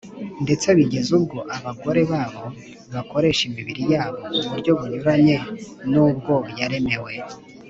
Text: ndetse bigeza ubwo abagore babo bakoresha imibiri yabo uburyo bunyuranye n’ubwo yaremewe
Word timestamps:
ndetse 0.43 0.67
bigeza 0.77 1.11
ubwo 1.19 1.37
abagore 1.55 2.01
babo 2.11 2.43
bakoresha 2.93 3.41
imibiri 3.49 3.83
yabo 3.93 4.21
uburyo 4.39 4.71
bunyuranye 4.79 5.37
n’ubwo 5.91 6.33
yaremewe 6.59 7.13